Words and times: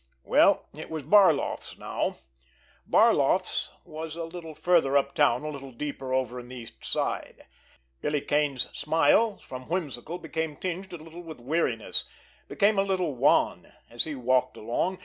Well, 0.23 0.67
it 0.75 0.89
was 0.89 1.03
Barloff's 1.03 1.77
now! 1.77 2.15
Barloff's 2.89 3.69
was 3.85 4.15
a 4.15 4.23
little 4.23 4.55
farther 4.55 4.97
uptown, 4.97 5.43
a 5.43 5.49
little 5.49 5.71
deeper 5.71 6.11
over 6.11 6.39
in 6.39 6.47
the 6.47 6.55
East 6.55 6.83
Side. 6.83 7.45
Billy 8.01 8.21
Kane's 8.21 8.67
smile, 8.75 9.37
from 9.37 9.69
whimsical, 9.69 10.17
became 10.17 10.55
tinged 10.55 10.91
a 10.91 10.97
little 10.97 11.21
with 11.21 11.39
weariness, 11.39 12.05
became 12.47 12.79
a 12.79 12.81
little 12.81 13.13
wan, 13.13 13.71
as 13.91 14.05
he 14.05 14.15
walked 14.15 14.57
along. 14.57 14.97